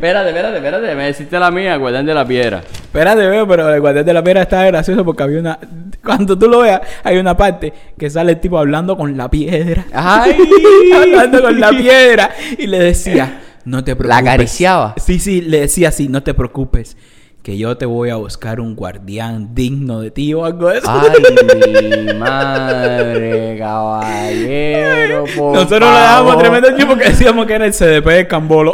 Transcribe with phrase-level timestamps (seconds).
[0.00, 0.94] Espérate, espérate, espérate.
[0.94, 2.62] Me deciste la mía, guardián de la piedra.
[2.72, 5.58] Espérate, veo, pero el guardián de la piedra está gracioso porque había una.
[6.04, 9.86] Cuando tú lo veas, hay una parte que sale el tipo hablando con la piedra.
[9.92, 10.36] ¡Ay!
[10.94, 12.30] hablando con la piedra.
[12.56, 14.08] Y le decía, no te preocupes.
[14.08, 14.94] La acariciaba.
[14.98, 16.96] Sí, sí, le decía así, no te preocupes.
[17.42, 20.88] Que yo te voy a buscar un guardián digno de ti o algo de eso.
[20.88, 25.24] ¡Ay, madre, caballero!
[25.36, 26.42] por Nosotros le dábamos favor.
[26.44, 28.70] tremendo tiempo que decíamos que era el CDP de Cambolo.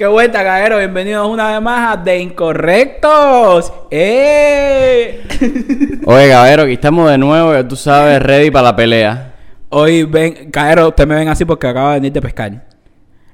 [0.00, 0.78] ¡Qué vuelta, caguero!
[0.78, 3.70] Bienvenidos una vez más a De Incorrectos.
[3.90, 5.20] ¡Eh!
[6.06, 9.34] Oye, caballero, aquí estamos de nuevo, ya tú sabes, ready para la pelea.
[9.68, 12.64] Hoy ven, caguero, ustedes me ven así porque acabo de venir de pescar.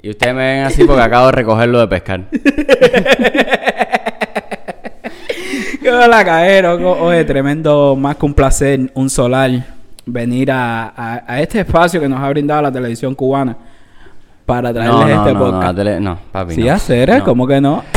[0.03, 2.23] Y ustedes me ven así porque acabo de recogerlo de pescar.
[5.81, 6.81] ¡Qué hola, caguero!
[6.83, 9.53] Co- Oye, tremendo, más que un placer, un solar,
[10.05, 13.57] venir a, a- a este espacio que nos ha brindado la televisión cubana
[14.47, 15.63] para traerles No, no, este no, no, podcast.
[15.67, 16.73] la tele- no, papi, Sí, no.
[16.73, 17.19] hacer, ¿eh?
[17.19, 17.25] No.
[17.25, 17.85] ¿Cómo que no?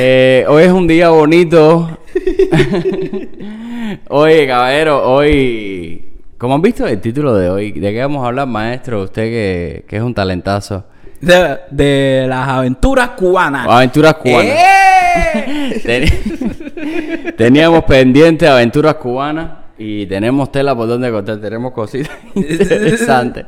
[0.00, 1.98] Eh, hoy es un día bonito.
[4.08, 6.04] Oye, caballero, hoy...
[6.36, 7.72] ¿Cómo han visto el título de hoy?
[7.72, 9.02] ¿De qué vamos a hablar, maestro?
[9.02, 10.84] Usted que, que es un talentazo.
[11.20, 13.66] De, de las aventuras cubanas.
[13.68, 14.54] Aventuras cubanas.
[14.56, 15.80] ¡Eh!
[15.84, 21.40] Teni- Teníamos pendiente aventuras cubanas y tenemos tela por donde cortar.
[21.40, 23.46] Tenemos cositas interesantes.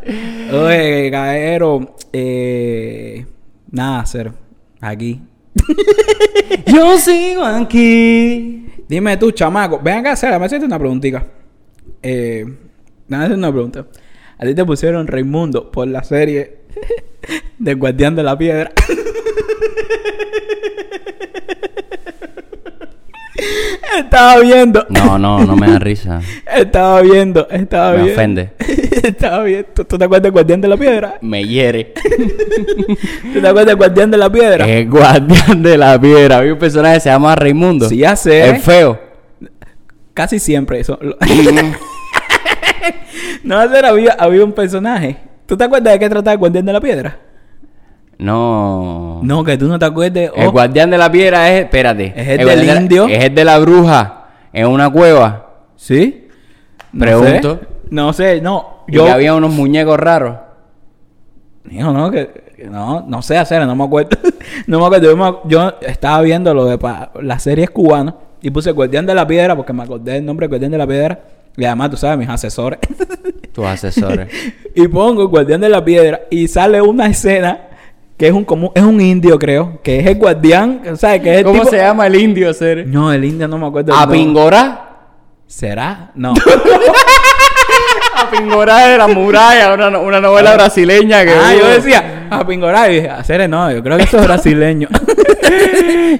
[0.53, 3.27] Oye, caero, eh,
[3.70, 4.33] nada, hacer
[4.81, 5.20] aquí.
[6.67, 8.67] Yo sigo aquí.
[8.89, 11.27] Dime tú, chamaco, ven acá, Sara, me hacerte una preguntita.
[12.03, 12.45] Eh,
[13.08, 13.86] nada, hacer una pregunta.
[14.39, 16.61] A ti te pusieron Raimundo por la serie
[17.58, 18.73] del Guardián de la Piedra.
[23.98, 24.86] Estaba viendo.
[24.88, 26.20] No, no, no me da risa.
[26.56, 28.12] Estaba viendo, estaba Me viendo.
[28.12, 28.50] ofende.
[29.02, 29.69] estaba viendo.
[29.74, 31.19] ¿Tú, tú te acuerdas del Guardián de la Piedra?
[31.20, 31.92] Me hiere.
[33.33, 34.66] ¿Tú te acuerdas del Guardián de la Piedra?
[34.68, 36.39] El guardián de la piedra.
[36.39, 37.89] Había un personaje que se llama Raimundo.
[37.89, 38.51] Sí, ya sé.
[38.51, 38.98] Es feo.
[40.14, 40.98] Casi siempre eso.
[43.45, 45.17] no, hacer había, había un personaje.
[45.46, 47.18] ¿Tú te acuerdas de qué trataba el Guardián de la Piedra?
[48.20, 49.20] No.
[49.23, 50.31] No, que tú no te acuerdes.
[50.36, 52.13] El Oh, guardián de la piedra es, espérate.
[52.14, 53.08] Es el del de la- indio.
[53.08, 55.47] es el de la bruja en una cueva.
[55.77, 56.29] ¿Sí?
[56.92, 57.58] No Pregunto.
[57.61, 57.67] sé.
[57.91, 58.85] No sé, no.
[58.89, 59.05] Y Yo.
[59.05, 60.36] que había unos muñecos raros.
[61.70, 64.17] Hijo, no, que, no, no sé hacer, no me acuerdo.
[64.67, 65.11] no me acuerdo.
[65.11, 69.14] Yo, me- yo estaba viendo lo de pa- las series cubanas y puse Guardián de
[69.14, 71.20] la Piedra porque me acordé del nombre Guardián de la Piedra.
[71.57, 72.79] Y además, tú sabes, mis asesores.
[73.52, 74.29] Tus asesores.
[74.75, 77.69] y pongo Guardián de la Piedra y sale una escena
[78.20, 81.23] que es un común, es un indio, creo, que es el guardián, ¿sabes?
[81.23, 82.86] Que es el ¿Cómo tipo- se llama el indio, ser?
[82.86, 83.95] No, el indio no me acuerdo.
[83.95, 84.19] nombre.
[84.19, 84.89] Apingorá.
[85.47, 86.11] ¿Será?
[86.14, 86.35] No.
[88.17, 92.97] Apingorá de la muralla, una, no- una novela brasileña que ah, yo decía, Apingorá, y
[92.97, 94.89] dije, hacer no, yo creo que eso es brasileño.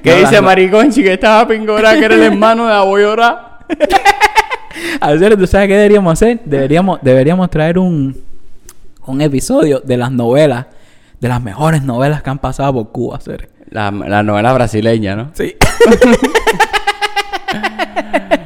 [0.03, 3.59] Que No, dice las- Mariconchi que estaba Apingorá, que era el hermano de Aboyorá.
[5.01, 6.41] Hacer, ¿tú sabes qué deberíamos hacer?
[6.45, 8.17] Deberíamos, deberíamos traer un,
[9.07, 10.67] un episodio de las novelas,
[11.21, 13.51] de las mejores novelas que han pasado por Cuba, hacer.
[13.71, 15.31] La, la novela brasileña, ¿no?
[15.35, 15.55] Sí.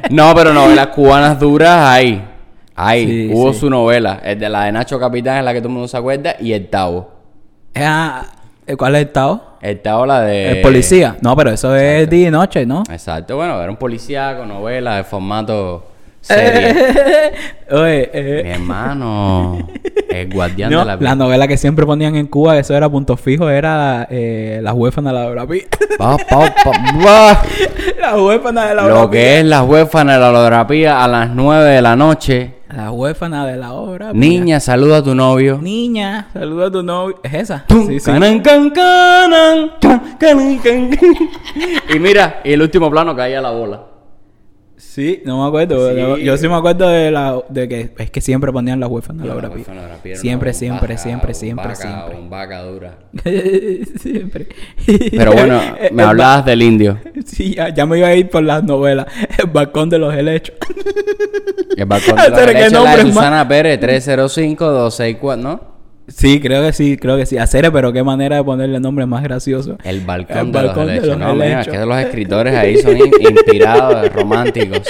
[0.09, 2.23] No, pero novelas cubanas duras hay.
[2.75, 3.05] Hay.
[3.07, 3.59] Sí, Hubo sí.
[3.61, 4.19] su novela.
[4.23, 6.35] El de la de Nacho Capitán, es la que todo el mundo se acuerda.
[6.39, 7.09] Y el Tavo.
[7.73, 8.25] Ah,
[8.77, 9.57] ¿Cuál es el Tao?
[9.61, 10.51] El Tavo, la de.
[10.51, 11.17] el policía.
[11.21, 12.83] No, pero eso es día y noche, ¿no?
[12.89, 13.35] Exacto.
[13.35, 15.87] Bueno, era un policía con novela de formato
[16.25, 16.75] serie.
[17.71, 19.67] Oye, Mi eh, hermano.
[20.09, 23.17] El guardián no, de la la novela que siempre ponían en Cuba, eso era punto
[23.17, 25.53] fijo, era eh, La huérfana de la pa.
[27.99, 29.11] la huérfana de la Lo Dorapía.
[29.11, 32.55] que es la huérfana de la holografía a las 9 de la noche.
[32.75, 34.11] La huérfana de la obra.
[34.13, 35.59] Niña, saluda a tu novio.
[35.61, 37.19] Niña, saluda a tu novio.
[37.23, 37.63] ¿Es esa?
[37.69, 38.05] Sí, sí.
[38.05, 40.89] canan, can, canan, can, canan, can.
[41.95, 43.94] Y mira, y el último plano caía la bola.
[44.95, 45.89] Sí, no me acuerdo.
[45.89, 45.99] Sí.
[45.99, 49.23] Yo, yo sí me acuerdo de la de que es que siempre ponían la huérfana
[49.23, 49.49] de la
[50.01, 52.15] piedra, Siempre, siempre, siempre, siempre, bombaca, siempre.
[52.15, 52.97] bombaca dura.
[53.99, 54.47] siempre.
[55.11, 55.59] Pero bueno,
[55.91, 56.97] me ba- hablabas del indio.
[57.25, 59.07] Sí, ya, ya me iba a ir por las novelas.
[59.37, 60.55] El balcón de los helechos.
[61.75, 65.74] El balcón de qué derecha, la de Susana Pérez, 305-264, ¿no?
[66.07, 67.37] Sí, creo que sí, creo que sí.
[67.37, 69.77] Hacer, pero qué manera de ponerle nombre más gracioso.
[69.83, 71.19] El balcón, El de, balcón de los helechos.
[71.19, 74.81] los No, mira, que los escritores ahí son in- inspirados, románticos.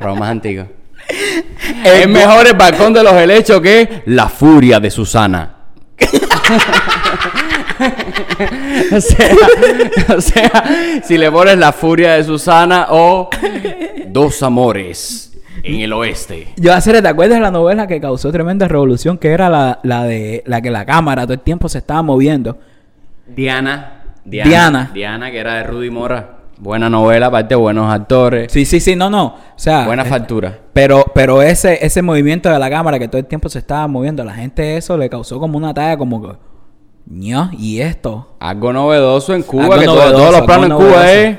[0.00, 0.66] Románticos.
[1.84, 5.54] Es mejor el balcón de los helechos que la furia de Susana.
[8.92, 9.36] o, sea,
[10.16, 13.28] o sea, si le pones la furia de Susana o
[14.06, 15.27] dos amores.
[15.62, 16.48] En el oeste.
[16.56, 19.18] Yo hacer, ¿te acuerdas de la novela que causó tremenda revolución?
[19.18, 22.58] Que era la, la de la que la cámara todo el tiempo se estaba moviendo.
[23.26, 24.02] Diana.
[24.24, 24.90] Diana.
[24.92, 26.34] Diana, que era de Rudy Mora.
[26.60, 28.50] Buena novela, aparte buenos actores.
[28.52, 29.26] Sí, sí, sí, no, no.
[29.26, 30.58] O sea, Buena eh, factura.
[30.72, 34.22] Pero, pero ese, ese movimiento de la cámara que todo el tiempo se estaba moviendo,
[34.22, 36.36] a la gente eso le causó como una talla como que,
[37.58, 38.36] ¿y esto?
[38.40, 41.08] Algo novedoso en Cuba, Algo que todo- novedoso, todos los planos en Cuba novedoso.
[41.14, 41.38] es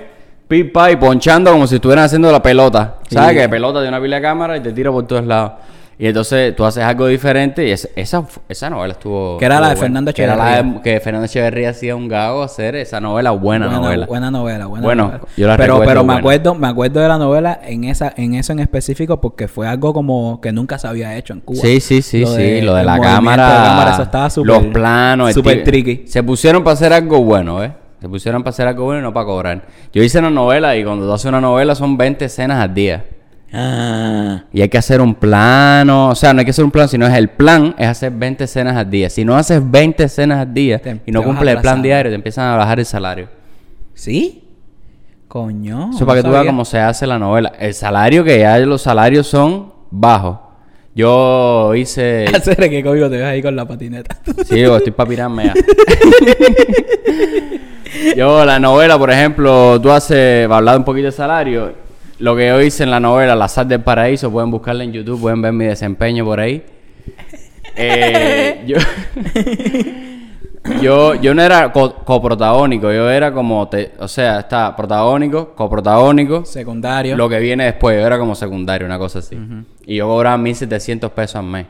[0.49, 2.95] pipa y ponchando como si estuvieran haciendo la pelota.
[3.07, 3.15] Sí.
[3.15, 3.37] ¿Sabes?
[3.37, 5.53] Que pelota de una pila de cámara y te tira por todos lados.
[6.01, 9.37] Y entonces tú haces algo diferente y es- esa, esa novela estuvo...
[9.37, 9.81] Que era la de buena.
[9.81, 10.81] Fernando Que era la de- Echeverría.
[10.81, 14.05] que Fernando Echeverría hacía un gago hacer esa novela, buena, novela.
[14.05, 15.21] Buena novela, buena Bueno, novela.
[15.35, 16.19] yo la pero, pero me buena.
[16.19, 19.93] acuerdo, me acuerdo de la novela en esa, en eso en específico porque fue algo
[19.93, 21.59] como que nunca se había hecho en Cuba.
[21.61, 22.41] Sí, sí, sí, Lo sí.
[22.43, 26.05] de- lo de la cámara, de cámara, eso estaba súper- los planos, súper tricky.
[26.07, 27.73] Se pusieron para hacer algo bueno, ¿eh?
[28.01, 29.67] Se pusieron para hacer algo bueno y no para cobrar.
[29.91, 33.05] Yo hice una novela y cuando tú haces una novela son 20 escenas al día.
[33.51, 34.43] Ah.
[34.53, 37.07] Y hay que hacer un plano, o sea, no hay que hacer un plano, sino
[37.07, 39.09] es el plan, es hacer 20 escenas al día.
[39.09, 42.11] Si no haces 20 escenas al día Te- y no te cumples el plan diario,
[42.11, 43.27] te empiezan a bajar el salario.
[43.95, 44.43] ¿Sí?
[45.27, 45.89] Coño.
[45.93, 47.51] Eso para que tú veas cómo se hace la novela.
[47.59, 50.37] El salario, que ya los salarios son bajos.
[50.95, 52.25] Yo hice...
[52.33, 54.17] Hacer que código te ves ahí con la patineta.
[54.45, 55.53] Sí, yo estoy para pirarme ya.
[58.15, 61.73] yo, la novela, por ejemplo, tú haces, para hablar un poquito de salario,
[62.19, 65.21] lo que yo hice en la novela, La Sal del Paraíso, pueden buscarla en YouTube,
[65.21, 66.63] pueden ver mi desempeño por ahí.
[67.75, 68.77] Eh, yo,
[70.81, 76.45] yo, yo no era co- coprotagónico, yo era como, te- o sea, está protagónico, coprotagónico,
[76.45, 77.15] Secundario.
[77.15, 79.37] lo que viene después, yo era como secundario, una cosa así.
[79.85, 81.65] Y yo cobraba 1.700 pesos al mes,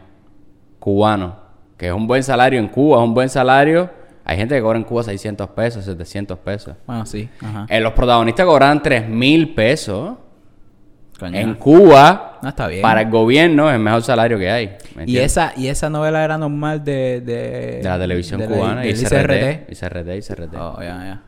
[0.79, 1.35] cubano,
[1.77, 3.89] que es un buen salario en Cuba, es un buen salario.
[4.25, 6.75] Hay gente que cobra en Cuba 600 pesos, 700 pesos.
[6.85, 7.29] Bueno, sí.
[7.41, 7.65] Ajá.
[7.69, 10.17] Eh, los protagonistas cobraban 3.000 pesos.
[11.19, 11.37] Coño.
[11.37, 12.81] En Cuba, No, está bien.
[12.81, 14.77] para el gobierno, es el mejor salario que hay.
[14.95, 17.19] ¿me Y esa, y esa novela era normal de...
[17.21, 19.69] De, De la televisión de la- cubana y CRT.
[19.69, 20.55] Y CRT, y CRT.
[20.57, 21.21] Oh, ya, ya.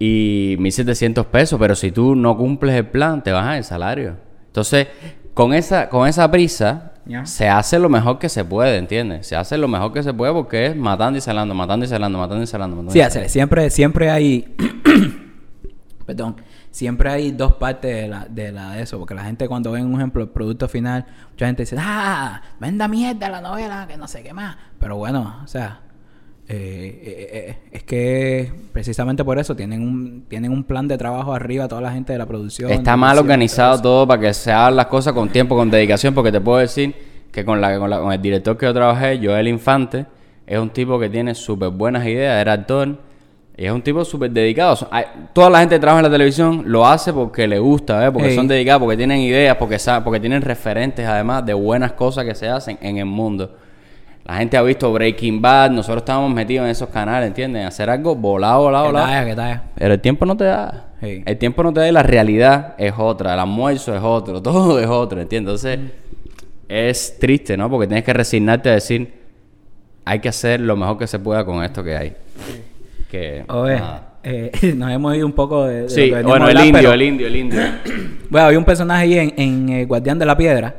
[0.00, 4.16] y 1700 pesos, pero si tú no cumples el plan, te bajan el salario.
[4.46, 4.88] Entonces,
[5.32, 6.93] con esa, con esa prisa,
[7.24, 9.26] Se hace lo mejor que se puede, ¿entiendes?
[9.26, 12.18] Se hace lo mejor que se puede porque es matando y salando, matando y salando,
[12.18, 12.76] matando y salando.
[12.76, 14.54] matando y Sí, hacer, siempre, siempre hay...
[16.06, 16.36] Perdón.
[16.70, 19.86] Siempre hay dos partes de la, de la de eso, porque la gente cuando ven
[19.86, 24.08] un ejemplo el producto final, mucha gente dice, ah, venda mierda la novela, que no
[24.08, 24.56] sé qué más.
[24.80, 25.82] Pero bueno, o sea,
[26.46, 31.32] eh, eh, eh, es que precisamente por eso tienen un, tienen un plan de trabajo
[31.32, 32.70] arriba toda la gente de la producción.
[32.70, 36.30] Está mal organizado todo para que se hagan las cosas con tiempo, con dedicación, porque
[36.30, 36.94] te puedo decir
[37.32, 40.06] que con, la, con, la- con el director que yo trabajé, Joel Infante,
[40.46, 42.98] es un tipo que tiene súper buenas ideas, era actor,
[43.56, 44.76] y es un tipo súper dedicado.
[45.32, 48.12] Toda la gente que trabaja en la televisión lo hace porque le gusta, ¿eh?
[48.12, 48.34] porque Ey.
[48.36, 52.48] son dedicados, porque tienen ideas, porque, porque tienen referentes además de buenas cosas que se
[52.48, 53.56] hacen en el mundo.
[54.24, 57.66] La gente ha visto Breaking Bad, nosotros estábamos metidos en esos canales, ¿entiendes?
[57.66, 59.06] Hacer algo volado, volado, ¿Qué volado.
[59.08, 59.62] talla, qué talla?
[59.74, 60.84] Pero el tiempo no te da.
[61.02, 61.22] Sí.
[61.26, 63.34] El tiempo no te da y la realidad es otra.
[63.34, 64.40] El almuerzo es otro.
[64.42, 65.62] Todo es otro, ¿entiendes?
[65.64, 65.92] Entonces,
[66.68, 67.68] es triste, ¿no?
[67.68, 69.12] Porque tienes que resignarte a decir,
[70.06, 72.16] hay que hacer lo mejor que se pueda con esto que hay.
[73.10, 73.78] Que, Oye,
[74.22, 75.82] eh, nos hemos ido un poco de...
[75.82, 77.60] de Sí, que bueno, el hablar, indio, pero- el indio, el indio.
[78.30, 80.74] Bueno, había un personaje ahí en, en eh, Guardián de la Piedra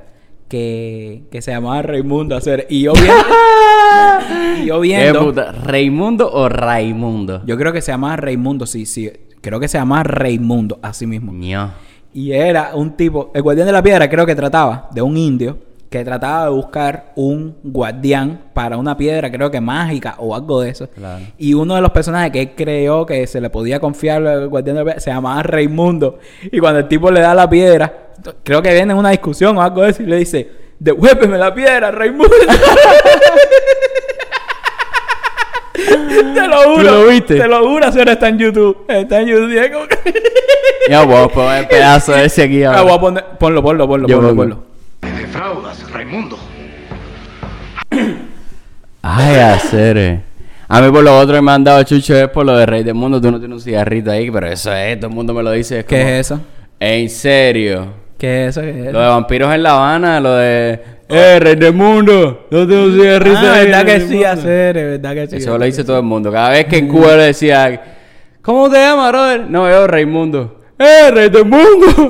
[0.47, 3.13] que, que se llamaba Raimundo hacer y yo viendo,
[4.61, 7.41] y yo ¿Qué viendo o Raimundo?
[7.45, 11.31] yo creo que se llamaba Raimundo, sí, sí, creo que se llamaba Raimundo, así mismo.
[11.31, 11.71] Ño.
[12.13, 15.57] Y era un tipo, el Guardián de la Piedra creo que trataba de un indio
[15.89, 20.69] que trataba de buscar un guardián para una piedra, creo que mágica o algo de
[20.71, 20.89] eso.
[20.89, 21.23] Claro.
[21.37, 24.75] Y uno de los personajes que él creyó que se le podía confiar al guardián
[24.75, 26.19] de la piedra se llamaba Raimundo.
[26.51, 28.04] Y cuando el tipo le da la piedra,
[28.43, 31.53] creo que viene en una discusión o algo de eso y le dice, devuélveme la
[31.53, 32.29] piedra, Raimundo.
[35.73, 36.83] te lo juro.
[36.83, 37.35] lo viste?
[37.35, 38.85] Te lo juro, señor, está en YouTube.
[38.87, 39.87] Está en YouTube.
[40.03, 40.23] que-
[40.89, 42.81] Ya, poner el pedazo de ese aquí Ah, ahora.
[42.83, 44.41] voy a poner- ponlo, ponlo, ponlo, Yo ponlo, pongo.
[44.41, 44.63] ponlo.
[45.01, 46.37] Me defraudas, Raimundo.
[49.01, 49.97] Ay, hacer.
[49.97, 50.21] eh.
[50.67, 52.83] A mí por lo otro que me han dado chucho es por lo de Rey
[52.83, 53.21] del Mundo.
[53.21, 55.79] Tú no tienes un cigarrito ahí, pero eso es, todo el mundo me lo dice.
[55.79, 56.39] Es ¿Qué como, es eso?
[56.79, 58.04] En serio.
[58.17, 58.61] ¿Qué es eso?
[58.61, 60.79] ¿Qué es Lo de vampiros en La Habana, lo de...
[61.07, 62.47] ¡Eh, Rey del Mundo!
[62.49, 64.27] No tengo un cigarrito Ah, verdad que sí, Mundo".
[64.27, 65.35] hacer, verdad que sí.
[65.37, 66.31] Eso lo dice todo el mundo.
[66.31, 67.81] Cada vez que en Cuba le decía...
[68.41, 69.41] ¿Cómo te llamas, brother?
[69.49, 70.61] No, yo Raimundo.
[70.79, 72.09] ¡Eh, Rey del Mundo!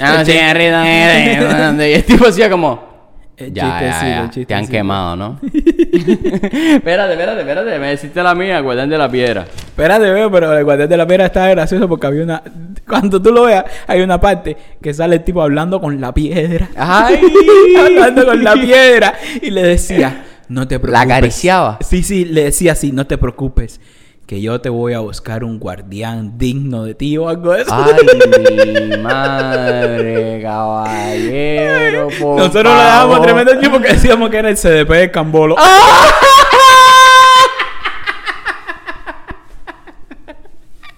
[0.00, 1.86] ah, un cigarrito ahí, Rey del Mundo.
[1.86, 2.91] Y el tipo hacía como...
[3.36, 4.40] El Ya, ya, chistecito, ya.
[4.40, 5.40] el Te han quemado, ¿no?
[5.42, 7.78] espérate, espérate, espérate.
[7.78, 9.46] Me deciste la mía, Guardián de la Piedra.
[9.72, 12.42] Espérate, veo, pero el guardián de la piedra está gracioso porque había una.
[12.86, 16.68] Cuando tú lo veas, hay una parte que sale el tipo hablando con la piedra.
[16.76, 17.20] ¡Ay!
[17.78, 19.14] hablando con la piedra.
[19.40, 20.92] Y le decía, no te preocupes.
[20.92, 21.78] La acariciaba.
[21.80, 23.80] Sí, sí, le decía así, no te preocupes.
[24.26, 27.72] Que yo te voy a buscar un guardián digno de ti o algo de eso.
[27.74, 32.08] ¡Ay, madre, caballero!
[32.18, 33.26] por Nosotros lo dábamos favor.
[33.26, 35.56] tremendo tiempo porque decíamos que era el CDP de Cambolo.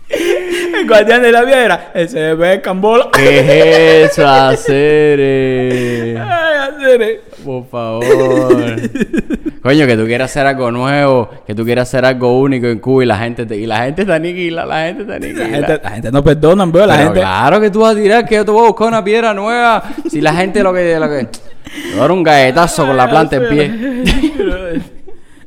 [0.09, 3.11] el guardián de la piedra, el CDP de Cambolo.
[3.11, 6.19] ¿Qué es eso, hacer?
[6.21, 7.23] Ay, hacer.
[7.45, 8.77] Por favor.
[9.65, 13.03] Coño, que tú quieras hacer algo nuevo, que tú quieras hacer algo único en Cuba
[13.03, 15.47] y la gente te, y la gente te aniquila, la gente te La aniquila.
[15.47, 16.85] gente, la gente no perdona, veo.
[16.87, 17.21] La Pero gente.
[17.21, 19.83] claro que tú vas a tirar, que yo te voy a buscar una piedra nueva.
[20.11, 20.99] Si la gente lo que...
[21.01, 21.25] Lo que...
[21.25, 23.73] Te a dar un galletazo con la planta en pie.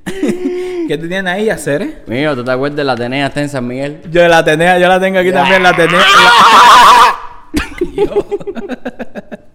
[0.87, 1.81] ¿Qué te tienen ahí, hacer?
[1.83, 1.97] eh?
[2.07, 3.99] Mío, ¿tú te acuerdas de la Atenea está en San Miguel?
[4.09, 5.99] Yo la tenía, yo la tengo aquí también, la tenía.
[7.95, 8.07] La,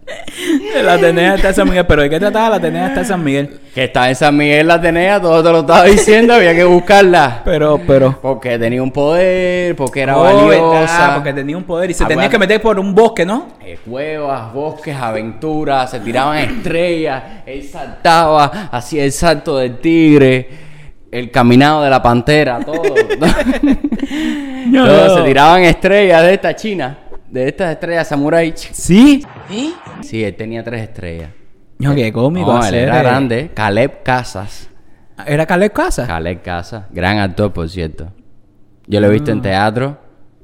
[0.83, 3.59] la tenía hasta San Miguel, pero ¿de qué trataba la tenía hasta San Miguel?
[3.73, 7.41] Que está en San Miguel la Atenea, todo te lo estaba diciendo, había que buscarla.
[7.45, 8.19] Pero, pero.
[8.21, 10.79] Porque tenía un poder, porque era Oh, valiosa.
[10.79, 13.47] verdad, porque tenía un poder y se tenía que meter por un bosque, ¿no?
[13.63, 20.49] Eh, cuevas, bosques, aventuras, se tiraban estrellas, él saltaba, hacía el salto del tigre,
[21.11, 22.81] el caminado de la pantera, todo.
[24.65, 25.15] No, Todo, no.
[25.17, 26.97] Se tiraban estrellas de esta china,
[27.33, 28.53] de estas estrellas samurai.
[28.55, 29.25] Sí.
[30.01, 31.31] Sí, él tenía tres estrellas.
[31.79, 32.53] No, qué cómico.
[32.53, 33.03] No, él era eh.
[33.03, 33.51] grande.
[33.55, 34.69] Caleb Casas.
[35.25, 36.05] ¿Era Caleb Casa?
[36.05, 38.11] Caleb Casas, gran actor, por cierto.
[38.85, 39.97] Yo lo he visto en teatro.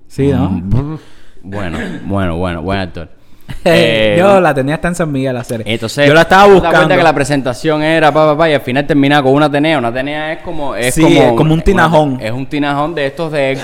[0.07, 0.49] Sí, ¿no?
[0.49, 0.97] Mm,
[1.43, 3.09] Bueno, bueno, bueno, buen actor.
[3.65, 5.63] Eh, Eh, yo la tenía hasta en San Miguel hacer.
[5.65, 6.77] Entonces, yo la estaba ¿tú te buscando.
[6.77, 9.77] acuerdas que la presentación era pa, pa, pa, y al final terminaba con una Atenea?
[9.77, 10.75] Una Atenea es como.
[10.75, 12.09] Es Sí, como, es como un tinajón.
[12.13, 13.57] una- es un tinajón de estos de,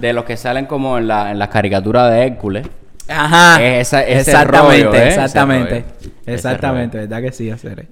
[0.00, 2.66] de los que salen como en, la, en las caricaturas de Hércules.
[3.08, 3.60] Ajá.
[3.62, 4.98] Es esa- ese exactamente, rollo, ¿eh?
[4.98, 5.70] Ese exactamente.
[5.70, 5.84] rollo.
[6.26, 7.86] Exactamente, ¿verdad que sí, hacer?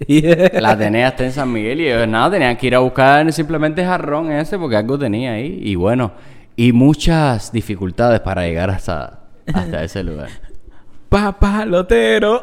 [0.61, 3.85] La Atenea está en San Miguel y ellos nada, tenían que ir a buscar simplemente
[3.85, 5.59] jarrón ese porque algo tenía ahí.
[5.62, 6.12] Y bueno,
[6.54, 9.21] y muchas dificultades para llegar hasta,
[9.52, 10.28] hasta ese lugar.
[11.09, 12.43] Papalotero.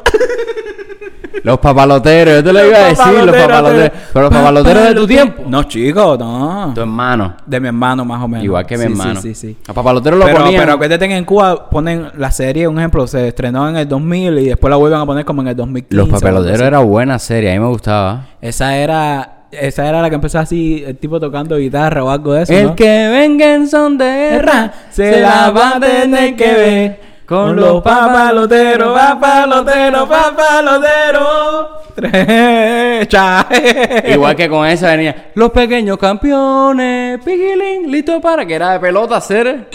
[1.42, 3.90] Los papaloteros, yo te lo iba a decir, los papaloteros.
[4.12, 5.42] Pero los papaloteros de tu tiempo.
[5.46, 6.72] No, chico, no.
[6.74, 7.36] Tu hermano.
[7.46, 8.44] De mi hermano, más o menos.
[8.44, 9.20] Igual que mi Sí, hermano.
[9.20, 9.56] Sí, sí, sí.
[9.66, 10.60] Los papaloteros lo ponían.
[10.60, 14.38] pero acuérdate que en Cuba ponen la serie, un ejemplo, se estrenó en el 2000
[14.40, 15.94] y después la vuelven a poner como en el 2015.
[15.96, 18.26] Los papaloteros era buena serie, a mí me gustaba.
[18.40, 19.32] Esa era...
[19.52, 22.66] Esa era la que empezó así, el tipo tocando guitarra o algo de eso, El
[22.66, 22.76] ¿no?
[22.76, 27.82] que venga en son de guerra se la va a tener que ver con los
[27.82, 31.66] papaloteros, papaloteros, papaloteros.
[34.08, 39.16] Igual que con esa venía los pequeños campeones, piquilín, listo para que era de pelota
[39.16, 39.68] hacer.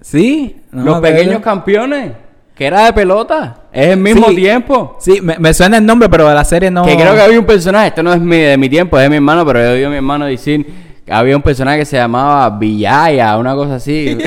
[0.00, 0.56] Sí.
[0.72, 2.12] no los pequeños campeones,
[2.60, 4.36] que era de pelota, es el mismo Sí.
[4.36, 4.94] tiempo.
[5.00, 6.84] Sí, me, me suena el nombre, pero de la serie no.
[6.84, 9.08] Que creo que había un personaje, esto no es mi, de mi tiempo, es de
[9.08, 10.66] mi hermano, pero he oído a mi hermano decir
[11.06, 14.14] que había un personaje que se llamaba Villaya, una cosa así.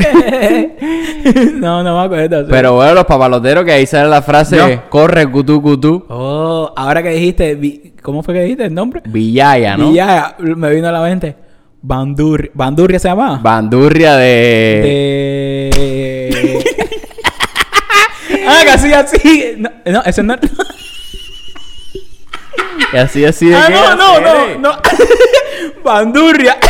[1.59, 2.41] no, no me acuerdo.
[2.41, 2.47] sí.
[2.49, 4.89] pero bueno, los papaloteros, que ahí sale la frase, No.
[4.89, 9.03] corre cutú cutú, Oh, ahora que dijiste, vi- ¿cómo fue que dijiste el nombre?
[9.05, 9.91] Villaya, ¿no?
[9.91, 11.35] Y ya me vino a la mente.
[11.83, 12.49] Bandurria.
[12.55, 13.39] ¿Bandurria se llamaba?
[13.43, 15.69] Bandurria de...
[15.75, 16.63] De...
[18.63, 19.53] ah, que así, así.
[19.58, 20.36] No, no ese no.
[22.93, 24.77] Y así, así de ah, no, no, no, no.
[25.84, 26.58] Bandurria.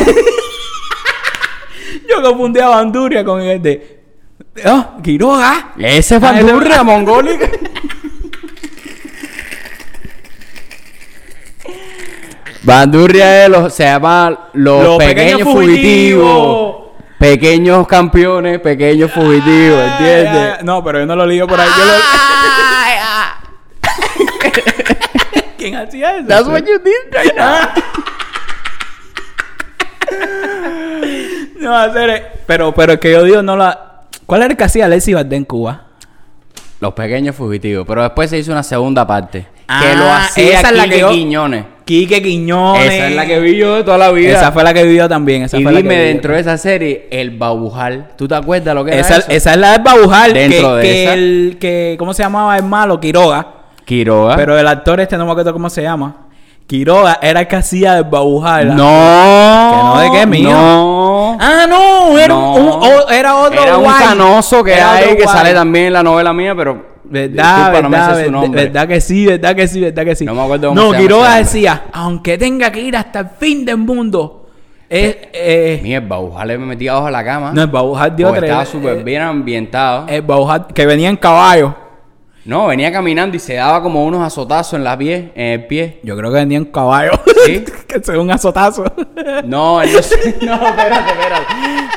[2.09, 3.99] Yo confundí a Bandurria con el de.
[4.65, 5.73] Oh, Quiroga.
[5.77, 7.49] Ese es Ah, Bandurria, mongólica.
[12.63, 16.31] Bandurria es los, se llama los, Los pequeños, pequeños fugitivos.
[16.31, 16.82] fugitivos.
[17.23, 20.63] Pequeños campeones, pequeños fugitivos, Ah, ¿entiendes?
[20.65, 21.69] No, pero yo no lo lío por ahí.
[21.69, 21.93] Yo lo...
[25.57, 26.27] ¿Quién hacía eso?
[26.27, 27.69] That's what you did right now.
[31.61, 34.01] No, hacer pero, pero es que yo digo, no la.
[34.25, 35.83] ¿Cuál era el que hacía Alexis Valdés en Cuba?
[36.81, 37.87] Los pequeños fugitivos.
[37.87, 39.47] Pero después se hizo una segunda parte.
[39.67, 41.65] Que Ah, lo hacía esa es la que yo- Quiñones.
[41.85, 42.91] Quique Quiñones.
[42.93, 44.37] Esa es la que vi yo de toda la vida.
[44.37, 45.43] Esa fue la que vivió también.
[45.43, 46.01] Esa y fue la dime vi.
[46.07, 48.09] dentro de esa serie, el Babujal.
[48.17, 49.25] ¿Tú te acuerdas lo que era Esa, eso?
[49.29, 50.33] esa es la del Babujal.
[50.33, 51.13] Dentro que, de que esa.
[51.13, 52.99] el que ¿Cómo se llamaba el malo?
[53.01, 53.47] Quiroga.
[53.83, 54.35] Quiroga.
[54.37, 56.15] Pero el actor este no me acuerdo cómo se llama.
[56.67, 58.73] Quiroga era el que hacía del Babujal.
[58.77, 58.83] No.
[59.83, 60.49] No, ¿de qué, mío?
[60.51, 61.37] No.
[61.39, 62.17] Ah, no.
[62.17, 62.53] era No.
[62.55, 64.03] un, o- era otro Era un guay.
[64.03, 65.35] canoso que Era hay que guay.
[65.35, 66.93] sale también en la novela mía, pero.
[67.05, 68.63] Verdad, disculpa, no me verdad, su verdad, nombre.
[68.63, 70.25] verdad que sí, verdad que sí, verdad que sí.
[70.25, 73.65] No me acuerdo cómo No, se Quiroga decía, aunque tenga que ir hasta el fin
[73.65, 74.47] del mundo,
[74.89, 77.51] es, eh, Mierda, Bujale me metía abajo de la cama.
[77.53, 78.43] no, el Babujar dio tres.
[78.43, 80.05] estaba eh, súper bien ambientado.
[80.07, 81.75] El Babujar que venía en caballo.
[82.45, 85.99] No, venía caminando y se daba como unos azotazos en la pie, en el pie.
[86.03, 87.11] Yo creo que venía en caballo.
[87.45, 87.63] ¿Sí?
[87.87, 88.83] que se un azotazo.
[89.45, 91.45] No, él no, se- no, espérate, espérate.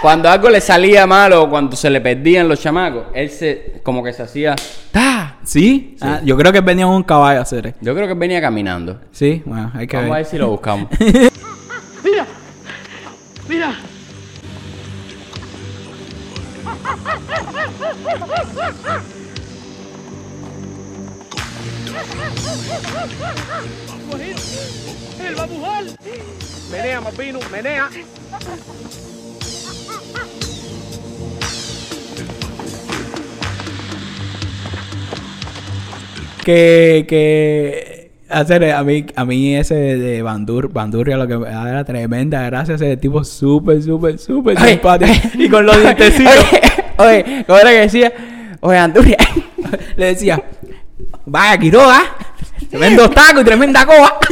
[0.00, 4.04] Cuando algo le salía mal o cuando se le perdían los chamacos, él se, como
[4.04, 4.54] que se hacía,
[4.92, 5.36] ¡ta!
[5.42, 5.96] ¿Sí?
[6.00, 7.74] Ah, yo creo que venía en un caballo a hacer.
[7.80, 9.00] Yo creo que venía caminando.
[9.10, 10.88] Sí, bueno, hay que Vamos a ver si lo buscamos.
[25.26, 25.96] El babujal.
[26.70, 27.88] Menea, Mapino, menea.
[36.44, 41.68] Que, que hacer a mí, a mí ese de Bandur, Bandurria lo que me da
[41.68, 45.12] era tremenda gracia, ese tipo súper, súper, súper simpático.
[45.34, 46.34] y con los dientecitos.
[46.98, 48.12] Oye, oye, ¿cómo era que decía?
[48.60, 49.18] Oye, Anturia.
[49.96, 50.42] Le decía,
[51.24, 52.02] vaya Quiroga,
[52.70, 54.18] tremendos tacos y tremenda coba.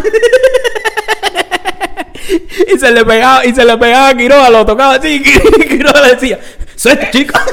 [2.75, 6.01] y se le pegaba, y se le pegaba a Quiroga, lo tocaba así, y Quiroga
[6.03, 6.39] le decía,
[6.77, 7.39] suelta chico.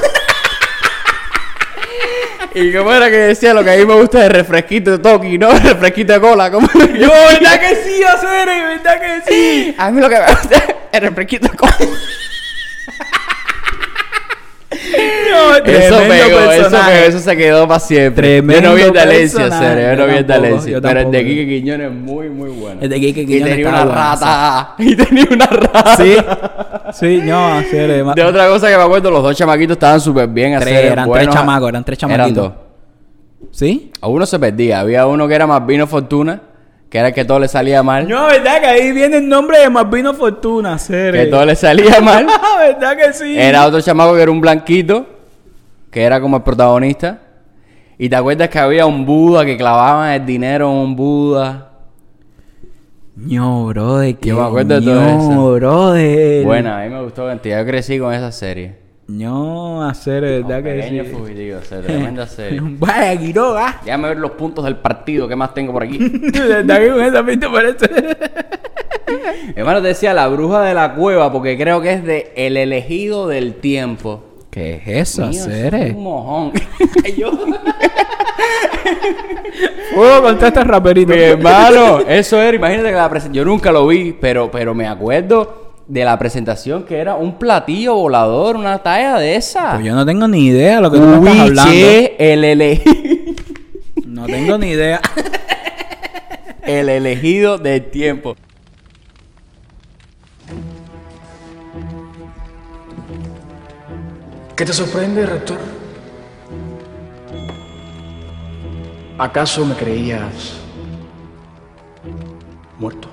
[2.53, 5.37] ¿Y cómo era que decía lo que a mí me gusta de refresquito de toki,
[5.37, 5.51] no?
[5.51, 6.51] Refresquito de cola.
[6.51, 8.45] ¿cómo era que- Yo, ¿verdad que sí, hacer?
[8.47, 9.75] ¿Verdad que sí?
[9.77, 11.77] A mí lo que me gusta es el refresquito de cola.
[15.65, 16.91] Eso pegó, eso personaje.
[16.93, 18.27] pegó, eso se quedó para siempre.
[18.41, 20.81] Tremendo yo no vi el de Alencia, serio, yo no vi el de Alencia.
[20.81, 21.23] Pero el de.
[21.25, 22.81] Quique Quiñones es muy, muy bueno.
[22.81, 24.75] El de Quique Y Quiñones tenía estaba una rata.
[24.79, 25.95] Y tenía una rata.
[25.97, 26.15] Sí,
[26.93, 28.05] sí, no, hacer.
[28.15, 30.57] De otra cosa que me acuerdo, los dos chamaquitos estaban súper bien.
[30.59, 32.43] Tres, hacer eran buenos- tres chamacos, eran tres Eran chamaquitos.
[32.43, 32.53] dos.
[33.51, 33.91] ¿Sí?
[34.01, 34.79] A uno se perdía.
[34.79, 36.41] Había uno que era más vino fortuna,
[36.91, 38.05] que era que todo le salía mal.
[38.07, 41.13] No, verdad que ahí viene el nombre de Malvino Fortuna, hacer.
[41.13, 42.27] Que todo le salía mal.
[42.59, 43.39] ¿Verdad que sí?
[43.39, 45.05] Era otro chamaco que era un blanquito,
[45.89, 47.19] que era como el protagonista.
[47.97, 51.69] Y te acuerdas que había un Buda que clavaban el dinero en un Buda.
[53.15, 55.53] No, brother, que Yo me acuerdo de todo eso.
[55.53, 56.43] brother.
[56.43, 57.59] Bueno, a mí me gustó cantidad.
[57.61, 58.80] Yo crecí con esa serie.
[59.11, 60.99] No, hacer, verdad que sí.
[61.11, 62.59] fugitivo, o sea, tremenda serie.
[62.63, 63.81] Vaya, Quiroga.
[63.83, 65.97] Déjame ver los puntos del partido que más tengo por aquí.
[66.33, 67.89] verdad que con esa pinta parece.
[69.55, 73.27] Hermano, te decía la bruja de la cueva, porque creo que es de El elegido
[73.27, 74.23] del tiempo.
[74.49, 75.75] ¿Qué es eso, Mío, hacer?
[75.75, 76.51] es un mojón.
[77.17, 77.31] Yo-
[79.93, 81.13] Fuego contra este raperito.
[81.13, 84.87] Mi hermano, eso era, imagínate que la presentación, yo nunca lo vi, pero, pero me
[84.87, 89.73] acuerdo de la presentación que era un platillo volador, una talla de esa.
[89.73, 91.71] Pues yo no tengo ni idea de lo que tú me estás hablando.
[91.71, 92.93] Uiche, el, elegido,
[94.05, 95.01] No tengo ni idea.
[96.63, 98.35] el elegido del tiempo.
[104.55, 105.57] ¿Qué te sorprende, rector?
[109.17, 110.57] ¿Acaso me creías
[112.79, 113.10] muerto?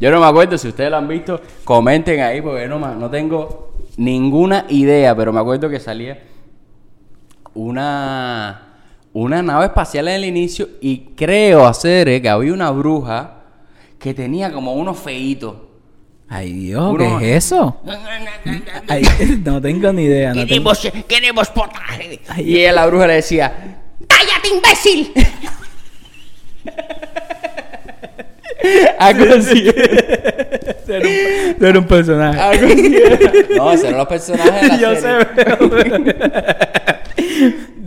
[0.00, 3.10] Yo no me acuerdo, si ustedes lo han visto, comenten ahí, porque yo no, no
[3.10, 6.22] tengo ninguna idea, pero me acuerdo que salía
[7.54, 8.74] una,
[9.12, 13.34] una nave espacial en el inicio y creo hacer eh, que había una bruja
[13.98, 15.54] que tenía como unos feitos.
[16.28, 17.80] Ay, Dios, ¿qué es eso?
[18.88, 19.04] Ay,
[19.44, 20.30] no tengo ni idea.
[20.34, 20.72] No tengo...
[20.72, 22.20] Queremos, queremos potaje.
[22.38, 25.12] Y ella, la bruja le decía, ¡Cállate, imbécil!
[28.98, 29.64] algo así.
[30.86, 32.38] Ser un, ser un personaje.
[32.40, 33.18] así era.
[33.56, 35.20] No, eran los personajes de la yo serie.
[35.20, 35.70] sé, pero-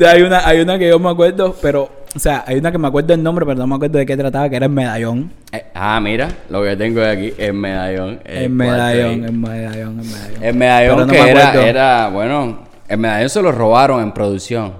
[0.09, 2.87] hay una, hay una que yo me acuerdo, pero, o sea, hay una que me
[2.87, 5.31] acuerdo el nombre, pero no me acuerdo de qué trataba, que era el medallón.
[5.51, 8.19] Eh, ah, mira, lo que tengo de aquí, el medallón.
[8.25, 10.43] El medallón, el medallón, el medallón.
[10.43, 11.67] El medallón Pero no que me era, acuerdo.
[11.67, 14.73] era, bueno, el medallón se lo robaron en producción.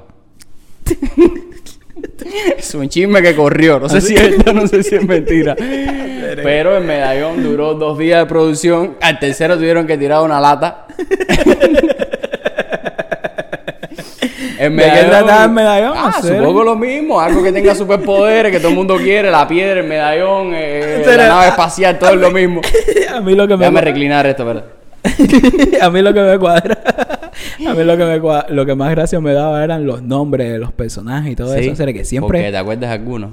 [2.57, 5.55] es un chisme que corrió, no sé si es verdad, no sé si es mentira.
[5.55, 10.87] Pero el medallón duró dos días de producción, al tercero tuvieron que tirar una lata.
[14.59, 15.93] El ¿De qué trataba el medallón?
[15.95, 19.81] Ah, supongo lo mismo, algo que tenga superpoderes, que todo el mundo quiere, la piedra,
[19.81, 22.61] el medallón, eh, la nave espacial, todo es lo mismo.
[23.15, 24.63] a mí lo que me Déjame reclinar esto, ¿verdad?
[25.81, 26.77] a mí lo que me cuadra
[27.67, 30.51] a mí lo que me cua- lo que más gracia me daba eran los nombres
[30.51, 33.31] de los personajes y todo Sí, eso o sea, que porque siempre te acuerdas alguno.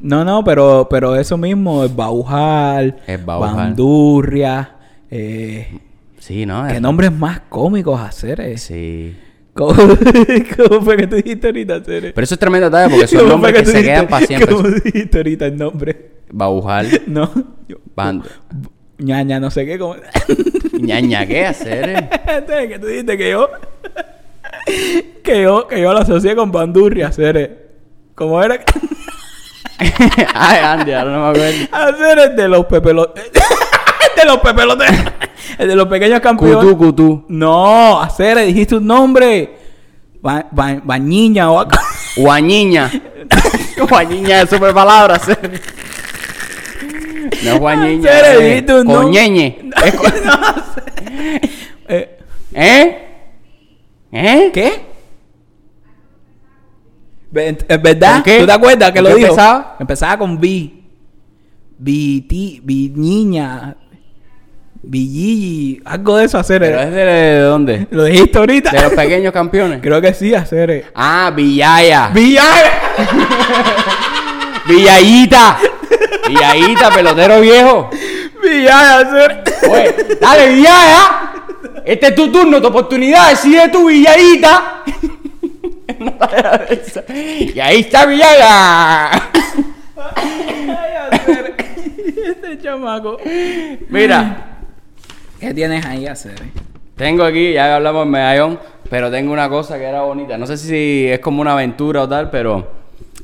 [0.00, 3.54] no no pero pero eso mismo el Baujal El Baujal.
[3.56, 4.70] Bandurria
[5.10, 5.80] eh,
[6.18, 6.66] Sí, ¿no?
[6.66, 8.40] ¿Qué Es- nombres más cómicos hacer?
[8.40, 8.56] eh?
[8.58, 9.14] Sí.
[9.52, 9.74] ¿Cómo,
[10.56, 12.12] cómo fue que tú dijiste ahorita hacer?
[12.14, 14.26] Pero eso es tremendo detalle porque son ¿Cómo nombres que tú se dijiste- quedan para
[14.26, 14.54] siempre.
[14.56, 16.10] ¿Cómo dijiste ahorita el nombre?
[16.32, 17.30] Bajujal, No.
[17.68, 18.24] Yo- bando.
[18.98, 19.78] ñaña, no sé qué.
[20.80, 21.88] Ñaña, ¿qué hacer?
[21.90, 22.68] eh?
[22.68, 23.48] Que tú dijiste que yo.
[25.22, 27.68] que yo, que yo lo asocié con Bandurria, hacer.
[28.14, 28.58] ¿Cómo era?
[30.34, 31.68] Ay, Andy, ahora no me acuerdo.
[31.72, 33.24] hacer el de los pepelotes.
[34.16, 34.90] de los pepelotes.
[35.58, 36.56] el de los pequeños campeones.
[36.58, 37.24] Cutú, cutú.
[37.28, 39.58] No, hacer, dijiste un nombre.
[40.22, 41.66] Ba- ba- Bañiña o.
[42.16, 42.90] Guañiña.
[43.88, 45.60] Guañiña es super palabra, hacer.
[47.44, 48.10] No es guañiña.
[48.10, 48.94] Hacer, eh, nombre.
[48.96, 49.58] Coñeñe.
[49.84, 50.06] Es co-
[51.88, 52.18] Eh,
[52.54, 52.98] ¿Eh?
[54.12, 54.50] ¿Eh?
[54.52, 54.72] ¿Qué?
[57.68, 58.22] ¿Es verdad?
[58.24, 59.28] ¿Tú te acuerdas que ¿Con lo dijo?
[59.30, 59.76] empezaba?
[59.80, 60.84] Empezaba con Vi.
[61.78, 63.76] Viti, Viñiña.
[64.82, 65.80] Villigi.
[65.84, 66.60] Algo de eso hacer.
[66.60, 67.86] ¿Pero es de, de dónde?
[67.90, 68.70] Lo dijiste ahorita.
[68.70, 69.80] ¿De los pequeños campeones?
[69.82, 70.92] Creo que sí, hacer.
[70.94, 72.10] Ah, Villaya.
[72.14, 72.70] ¡Villaya!
[74.68, 75.58] Villayita.
[76.28, 77.90] Villayita, pelotero viejo.
[78.42, 79.42] ¡Villaya!
[79.70, 81.32] Oye, dale, Villaya.
[81.84, 83.30] Este es tu turno, tu oportunidad.
[83.30, 83.86] Decide tu
[86.68, 87.04] risa.
[87.08, 89.10] y ahí está Villaya.
[92.26, 93.18] este chamaco.
[93.88, 94.50] Mira,
[95.40, 96.34] ¿Qué tienes ahí, hacer?
[96.96, 100.38] tengo aquí, ya hablamos del medallón, pero tengo una cosa que era bonita.
[100.38, 102.70] No sé si es como una aventura o tal, pero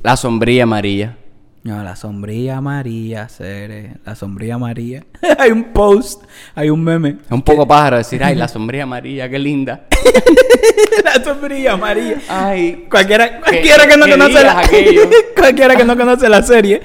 [0.02, 1.16] la sombrilla amarilla.
[1.62, 3.98] No, la sombrilla amarilla, hacer.
[4.06, 5.04] La sombrilla amarilla.
[5.38, 6.22] hay un post,
[6.54, 7.18] hay un meme.
[7.26, 9.84] Es un poco pájaro decir, ay, la sombrilla amarilla, qué linda.
[11.04, 12.16] la sombrilla amarilla.
[12.28, 14.62] Ay, Cualquiera, cualquiera que no conoce la,
[15.36, 16.80] cualquiera que no conoce la serie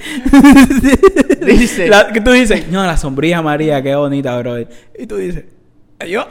[1.46, 1.88] Dice.
[1.88, 5.46] La- que tú dices no la sombrilla María qué bonita bro y tú dices
[6.08, 6.28] yo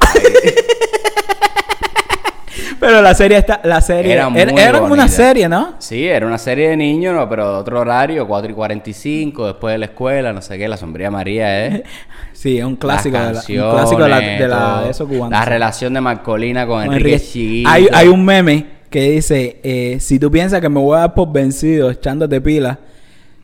[2.80, 5.74] pero la serie está la serie Era era, muy era como una serie ¿no?
[5.78, 9.72] Sí, era una serie de niños, no, pero de otro horario, 4 y 45, después
[9.72, 11.82] de la escuela, no sé qué, la sombrilla María es.
[12.32, 15.30] sí es un clásico de la, un clásico de la, de la de esos cubanos
[15.30, 19.98] La relación de Marcolina con, Con Enrique, Enrique- hay, hay un meme que dice eh,
[20.00, 22.78] si tú piensas que me voy a dar por vencido echándote pila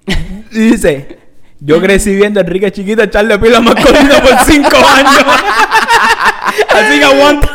[0.53, 1.19] dice
[1.63, 5.25] yo crecí viendo a Enrique Chiquito echarle pila a Mascolino por cinco años
[6.69, 7.49] así que aguanta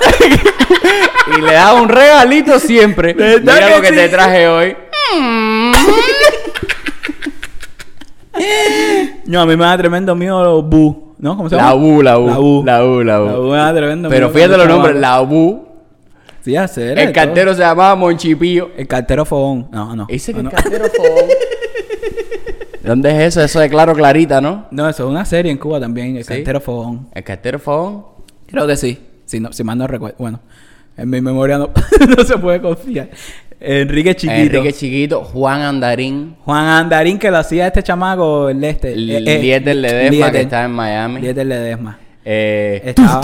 [1.38, 3.14] Y le da un regalito siempre.
[3.14, 4.76] ¿Verdad Mira lo que te traje hoy.
[9.26, 11.38] No, a mí me da tremendo miedo Bu, ¿no?
[11.38, 11.70] ¿Cómo se llama?
[11.70, 12.28] La U, la U.
[12.28, 12.64] La U.
[12.64, 13.26] La U, la U.
[13.28, 14.96] La U me da tremendo Pero miedo fíjate los nombres.
[14.98, 15.68] La U.
[16.42, 17.00] Sí, hacer.
[17.00, 18.70] El cartero se llamaba Monchipío.
[18.78, 19.68] El cartero fogón.
[19.72, 20.06] No, no.
[20.08, 20.62] Dice que no, el no.
[20.62, 21.10] cartero fue...
[22.84, 23.42] ¿Dónde es eso?
[23.42, 24.68] Eso de Claro Clarita, ¿no?
[24.70, 26.36] No, eso es una serie en Cuba también, el ¿Sí?
[26.36, 27.10] cartero fogón.
[27.16, 27.76] El cartero fue...
[28.48, 29.00] Creo que sí.
[29.26, 30.16] Si, no, si mal no recuerdo.
[30.20, 30.40] Bueno,
[30.98, 31.72] en mi memoria no,
[32.18, 33.10] no se puede confiar.
[33.60, 34.58] Enrique Chiquito.
[34.58, 38.94] Enrique Chiquito, Juan Andarín, Juan Andarín, que lo hacía este chamaco, el este.
[38.94, 40.42] el eh, eh, líder Ledesma que Lieter.
[40.42, 41.22] está en Miami.
[41.22, 42.00] Lieter Ledesma.
[42.24, 43.22] Eh, Estaba.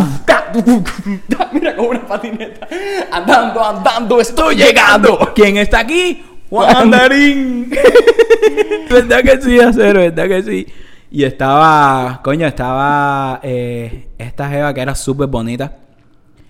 [1.53, 2.67] Mira con una patineta.
[3.11, 5.31] Andando, andando, estoy llegando.
[5.35, 6.23] ¿Quién está aquí?
[6.49, 7.69] Juan Andarín.
[8.89, 9.97] ¿Verdad que sí, hacer?
[9.97, 10.67] ¿Verdad que sí?
[11.11, 15.77] Y estaba, coño, estaba eh, esta jeva que era súper bonita.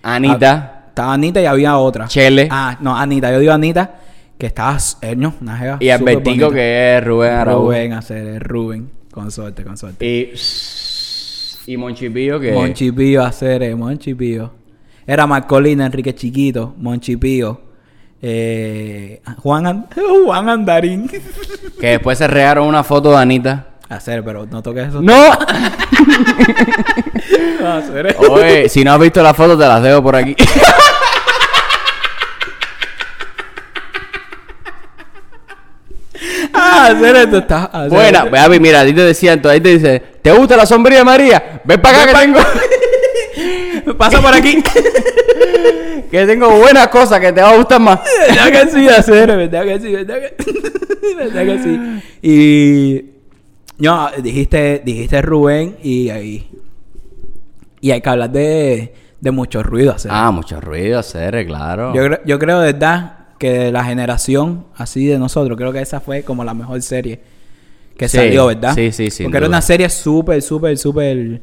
[0.02, 2.06] Anita, Ah, Estaba Anita y había otra.
[2.06, 3.32] Chele Ah, no, Anita.
[3.32, 3.94] Yo digo Anita,
[4.38, 7.64] que estaba, eh, no, una jeva y Albertico que es Rubén Araújo.
[7.66, 8.90] Rubén, hacer, Rubén.
[9.10, 10.06] Con suerte, con suerte.
[10.06, 10.32] Y,
[11.72, 12.52] y Monchipío que...
[12.52, 14.52] Monchipío, hacer, eh, Monchipío.
[15.06, 17.60] Era Marcolina, Enrique Chiquito, Monchipío.
[18.22, 19.86] Eh, Juan, An-
[20.24, 21.08] Juan Andarín.
[21.80, 23.66] Que después se regaron una foto de Anita.
[23.92, 25.02] Hacer, pero no toques eso.
[25.02, 25.30] ¡No!
[28.30, 30.34] Oye, si no has visto la foto, te las dejo por aquí.
[36.52, 37.64] Ah, hacer esto está.
[37.64, 38.24] hacer- Buena,
[38.60, 41.60] mira, a ti te decía entonces, ahí te dice, ¿te gusta la sombrilla María?
[41.64, 42.38] Ven para acá que tengo,
[43.98, 44.62] Pasa por aquí.
[46.10, 48.00] que tengo buenas cosas que te va a gustar más.
[48.28, 49.28] ¿Verdad que sí, hacer?
[49.36, 49.92] ¿Verdad que sí?
[49.92, 51.80] ¿Verdad que, ¿verdad que sí?
[52.22, 53.11] Y.
[53.78, 56.48] No, dijiste, dijiste Rubén y ahí.
[57.80, 60.10] Y hay que hablar de, de mucho ruido, hacer.
[60.14, 61.92] Ah, mucho ruido, hacer, claro.
[61.94, 66.00] Yo, yo creo, de verdad, que de la generación así de nosotros, creo que esa
[66.00, 67.20] fue como la mejor serie
[67.96, 68.74] que Sí, salió, ¿verdad?
[68.74, 71.42] sí, sí, sin Porque era una serie súper, súper, súper.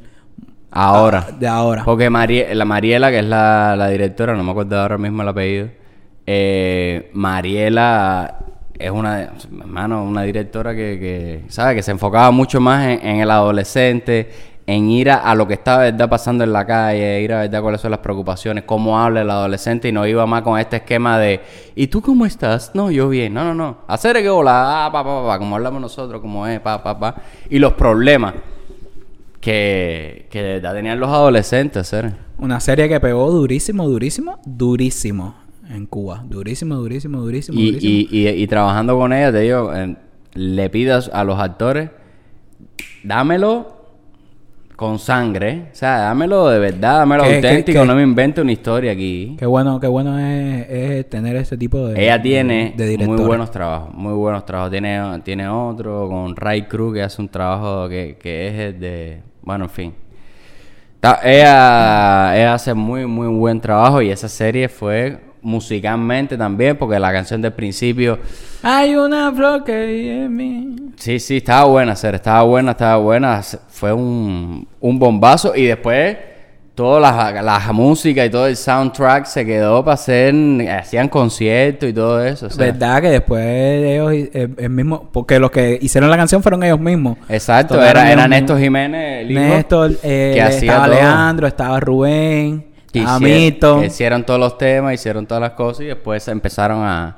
[0.71, 1.27] Ahora.
[1.37, 1.83] de ahora.
[1.83, 5.27] Porque Marie- la Mariela, que es la, la directora, no me acuerdo ahora mismo el
[5.27, 5.69] apellido.
[6.25, 8.39] eh, Mariela
[8.79, 11.75] es una, hermano, una directora que, que, ¿sabe?
[11.75, 14.31] Que se enfocaba mucho más en, el adolescente,
[14.65, 17.81] en ir a, a lo que está pasando en la calle, ir a verdad cuáles
[17.81, 21.41] son las preocupaciones, cómo habla el adolescente y no iba más con este esquema de
[21.75, 22.71] ¿y tú cómo estás?
[22.73, 23.79] No, yo bien, no, no, no.
[23.87, 27.15] Hacer que hola, ah, pa, pa, pa, como hablamos nosotros, como es, pa, pa, pa.
[27.49, 28.35] Y los problemas
[29.41, 32.13] que, que tenían los adolescentes, hacer.
[32.37, 36.23] Una serie que pegó durísimo, durísimo, durísimo en Cuba.
[36.27, 37.91] Durísimo, durísimo, durísimo, Y, durísimo.
[38.11, 39.95] y, y, y trabajando con ella, te digo, eh,
[40.33, 41.89] le pidas a los actores,
[43.03, 43.77] dámelo
[44.75, 47.85] con sangre, o sea, dámelo de verdad, dámelo ¿Qué- qué- auténtico, qué?
[47.85, 49.35] no me invente una historia aquí.
[49.37, 53.51] Qué bueno, qué bueno es, es tener ese tipo de Ella tiene de muy buenos
[53.51, 54.71] trabajos, muy buenos trabajos.
[54.71, 59.21] Tiene, tiene otro con Ray Cruz que hace un trabajo que, que es el de...
[59.41, 59.93] Bueno, en fin.
[61.23, 67.11] Ella, ella hace muy, muy buen trabajo y esa serie fue musicalmente también, porque la
[67.11, 68.19] canción del principio...
[68.61, 70.75] Hay una flor que en mí.
[70.95, 73.41] Sí, sí, estaba buena, hacer, estaba buena, estaba buena.
[73.69, 76.17] Fue un, un bombazo y después
[76.79, 80.33] toda la, la música y todo el soundtrack se quedó para hacer,
[80.69, 82.45] hacían conciertos y todo eso.
[82.45, 82.67] o sea.
[82.67, 87.17] Verdad que después ellos el mismo, porque los que hicieron la canción fueron ellos mismos.
[87.27, 88.59] Exacto, Tocaron era, era Néstor.
[88.59, 90.95] Jiménez, el hijo, Néstor, eh, que estaba todo.
[90.95, 96.83] Leandro, estaba Rubén, hicieron- hicieron todos los temas, hicieron todas las cosas y después empezaron
[96.83, 97.17] a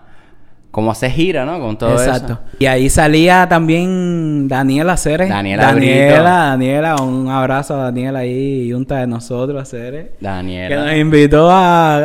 [0.71, 1.59] como hacer gira, ¿no?
[1.59, 2.33] Con todo Exacto.
[2.33, 2.41] eso.
[2.59, 5.27] Y ahí salía también Daniela Ceres.
[5.27, 6.23] Daniela Daniela, Brito.
[6.23, 10.05] Daniela, un abrazo a Daniela ahí, junta de nosotros, Ceres.
[10.05, 10.95] Que nos Daniela.
[10.97, 11.97] invitó a,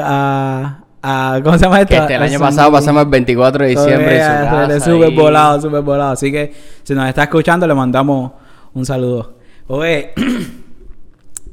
[1.01, 1.91] a, a- ¿cómo se llama esto?
[1.95, 4.91] Que este, el A año pasado pasamos el 24 de diciembre en su.
[4.91, 6.11] Súper volado, súper volado.
[6.11, 6.53] Así que
[6.83, 8.33] si nos está escuchando, le mandamos
[8.75, 9.37] un saludo.
[9.69, 10.11] Oye,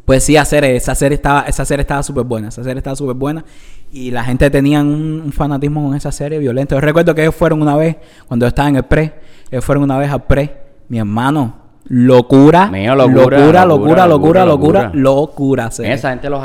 [0.06, 3.16] Pues sí, hacer esa serie estaba, esa serie estaba súper buena, esa serie estaba súper
[3.16, 3.46] buena
[3.92, 6.76] y la gente tenía un, fanatismo con esa serie violento.
[6.76, 7.96] Yo recuerdo que ellos fueron una vez,
[8.28, 9.13] cuando yo estaba en el pre,
[9.50, 10.58] ellos fueron una vez al pre,
[10.89, 16.42] mi hermano, locura, Mío, locura, locura, locura, locura, locura, Esa gente los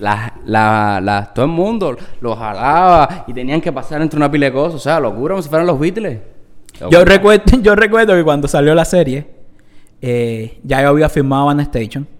[0.00, 4.46] la, la, la, todo el mundo los jalaba y tenían que pasar entre una pila
[4.46, 6.18] de cosas, o sea, locura como si fueran los Beatles.
[6.90, 9.28] Yo recuerdo, yo recuerdo que cuando salió la serie,
[10.02, 12.15] eh, ya yo había firmado Station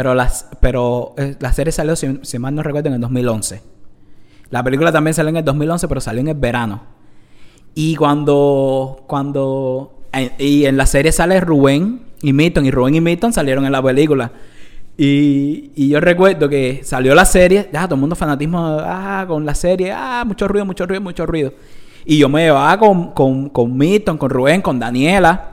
[0.00, 3.60] pero, las, pero eh, la serie salió, si, si mal no recuerdo, en el 2011.
[4.48, 6.80] La película también salió en el 2011, pero salió en el verano.
[7.74, 9.04] Y cuando.
[9.06, 10.06] cuando
[10.38, 12.64] y en la serie sale Rubén y Milton.
[12.64, 14.32] Y Rubén y Milton salieron en la película.
[14.96, 17.68] Y, y yo recuerdo que salió la serie.
[17.70, 18.78] Ya, todo el mundo fanatismo.
[18.80, 19.92] Ah, con la serie.
[19.94, 21.52] Ah, mucho ruido, mucho ruido, mucho ruido.
[22.06, 25.50] Y yo me llevaba con, con, con Milton, con Rubén, con Daniela.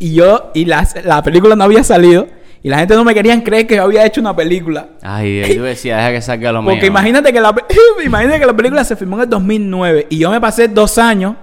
[0.00, 0.50] Y yo.
[0.54, 2.26] Y la película no había salido.
[2.66, 4.88] Y la gente no me querían creer que yo había hecho una película.
[5.00, 6.72] Ay, y tú decías, deja que salga lo mío.
[6.72, 7.54] Porque imagínate que, la,
[8.04, 11.36] imagínate que la película se filmó en el 2009 y yo me pasé dos años.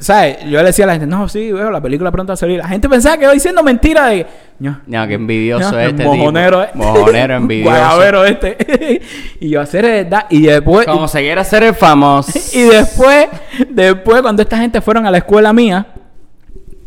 [0.00, 0.38] ¿Sabes?
[0.46, 2.58] Yo le decía a la gente, no, sí, veo, la película pronto va a salir.
[2.58, 4.26] La gente pensaba que yo diciendo mentira de.
[4.58, 6.72] No, No, qué envidioso no, este mojonero, tipo.
[6.72, 6.84] eh.
[6.84, 7.70] Mojonero, envidioso.
[7.70, 9.00] Guayabero este.
[9.38, 10.26] y yo hacer verdad.
[10.30, 10.84] Y después.
[10.84, 12.36] Como se quiere hacer el famoso.
[12.54, 13.28] Y después,
[13.70, 15.86] después, cuando esta gente fueron a la escuela mía,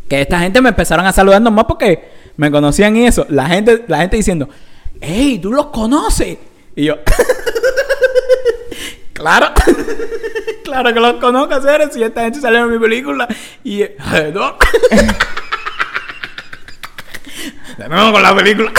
[0.06, 3.26] que esta gente me empezaron a saludar nomás porque me conocían y eso.
[3.28, 4.48] La gente, la gente diciendo,
[5.00, 6.38] ¡Ey, tú los conoces!
[6.76, 6.96] Y yo,
[9.12, 9.48] claro,
[10.64, 13.28] claro que los conozco, hacer si esta gente salió en mi película.
[13.64, 13.96] Y, "Eh,
[14.32, 14.56] no.
[17.78, 18.70] De con la película.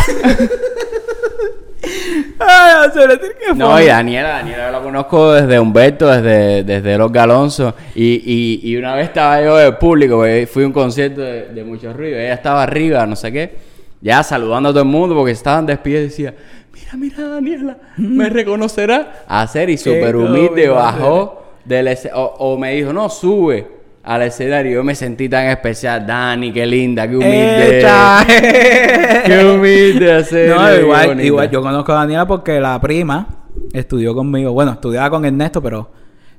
[2.39, 7.73] Ay, Aceres, qué No, y Daniela, Daniela lo conozco desde Humberto, desde, desde Los Galonzos.
[7.93, 11.21] Y, y, y una vez estaba yo en el público, porque fui a un concierto
[11.21, 12.17] de, de mucho ruido.
[12.17, 13.55] Ella estaba arriba, no sé qué,
[14.01, 16.33] ya saludando a todo el mundo porque estaban despidiendo y decía:
[16.73, 19.25] Mira, mira, Daniela, me reconocerá.
[19.27, 24.73] Hacer y súper humilde bajó del o, o me dijo: No, sube al escenario.
[24.73, 26.05] Yo me sentí tan especial.
[26.05, 27.79] Dani, qué linda, qué humilde.
[27.79, 28.25] Echa.
[29.25, 30.49] Qué humilde hacer.
[30.49, 33.25] No, igual, igual, yo conozco a Daniela porque la prima
[33.71, 34.51] estudió conmigo.
[34.51, 35.89] Bueno, estudiaba con Ernesto, pero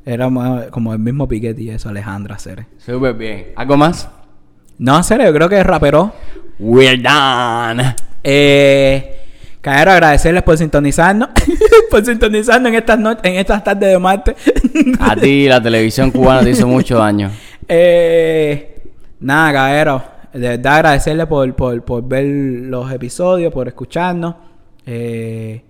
[0.04, 0.28] era
[0.70, 2.66] como el mismo piquete y eso, Alejandra Ceres.
[2.76, 3.46] Súper bien.
[3.56, 4.08] ¿Algo más?
[4.76, 6.12] No, serio, yo creo que es rapero.
[6.58, 7.94] We're done.
[8.22, 9.24] Eh,
[9.64, 11.30] Quiero agradecerles por sintonizarnos,
[11.90, 14.34] por sintonizarnos en estas noches, en estas tardes de martes.
[15.00, 17.30] A ti la televisión cubana te hizo mucho daño.
[17.68, 18.82] Eh,
[19.20, 20.02] nada, caballero.
[20.32, 24.34] De verdad agradecerle por, por, por ver los episodios, por escucharnos.
[24.86, 25.62] Eh,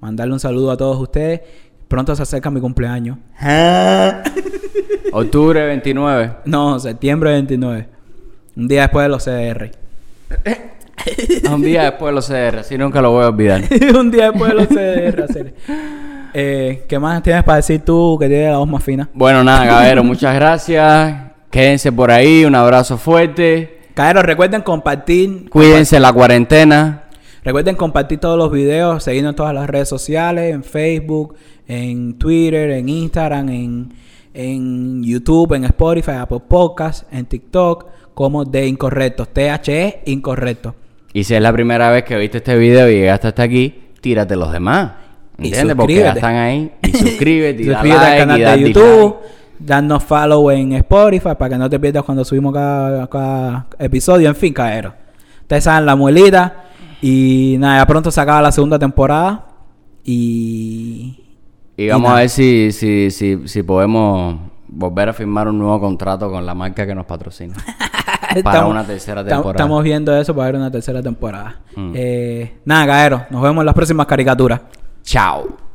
[0.00, 1.40] mandarle un saludo a todos ustedes.
[1.88, 3.18] Pronto se acerca mi cumpleaños.
[5.12, 6.32] Octubre 29.
[6.44, 7.88] No, septiembre 29.
[8.56, 9.70] Un día después de los CR.
[11.50, 13.62] Un día después de los CR, así nunca lo voy a olvidar.
[13.98, 15.54] Un día después de los hacer.
[16.32, 19.08] Eh, ¿Qué más tienes para decir tú que tienes la voz más fina?
[19.14, 21.29] Bueno, nada, caballero, muchas gracias.
[21.50, 23.80] Quédense por ahí, un abrazo fuerte.
[23.94, 25.50] Caeros, recuerden compartir.
[25.50, 27.04] Cuídense la cuarentena.
[27.42, 31.34] Recuerden compartir todos los videos, seguirnos en todas las redes sociales, en Facebook,
[31.66, 33.92] en Twitter, en Instagram, en,
[34.32, 39.28] en YouTube, en Spotify, Apple Podcasts, en TikTok, como de Incorrectos.
[39.32, 40.74] THE Incorrecto.
[41.12, 44.36] Y si es la primera vez que viste este video y llegaste hasta aquí, tírate
[44.36, 44.92] los demás.
[45.38, 45.74] Y ¿Entiendes?
[45.74, 46.70] Porque ya están ahí.
[46.82, 49.16] Y suscríbete, y da Suscríbete al like, canal y da de YouTube.
[49.60, 54.28] Danos follow en Spotify para que no te pierdas cuando subimos cada, cada episodio.
[54.28, 54.94] En fin, caeros.
[55.42, 56.64] Ustedes saben la muelita.
[57.02, 59.46] Y nada, ya pronto se acaba la segunda temporada.
[60.04, 61.24] Y.
[61.76, 64.36] Y vamos a ver si, si, si, si podemos
[64.68, 67.54] volver a firmar un nuevo contrato con la marca que nos patrocina.
[68.44, 69.52] Para una tercera temporada.
[69.52, 71.62] Estamos viendo eso para ver una tercera temporada.
[71.74, 71.92] Mm.
[71.96, 73.22] Eh, nada, caeros.
[73.28, 74.60] Nos vemos en las próximas caricaturas.
[75.02, 75.69] Chao.